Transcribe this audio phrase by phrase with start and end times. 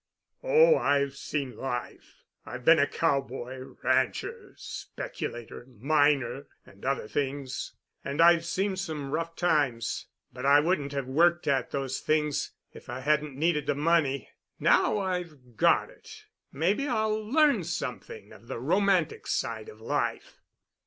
[0.41, 2.23] "Oh, I've seen life.
[2.43, 7.75] I've been a cowboy, rancher, speculator, miner, and other things.
[8.03, 10.07] And I've seen some rough times.
[10.33, 14.29] But I wouldn't have worked at those things if I hadn't needed the money.
[14.59, 20.41] Now I've got it, maybe I'll learn something of the romantic side of life."